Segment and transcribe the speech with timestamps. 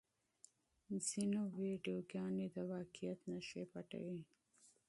[1.07, 4.21] ځینې ویډیوګانې د واقعیت نښې پټوي.